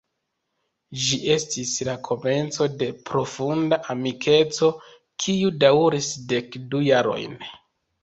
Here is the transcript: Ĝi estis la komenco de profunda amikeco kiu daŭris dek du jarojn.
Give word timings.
Ĝi 1.01 1.19
estis 1.33 1.73
la 1.89 1.95
komenco 2.07 2.69
de 2.81 2.89
profunda 3.11 3.81
amikeco 3.97 4.73
kiu 5.27 5.57
daŭris 5.67 6.13
dek 6.37 6.63
du 6.75 6.87
jarojn. 6.91 7.43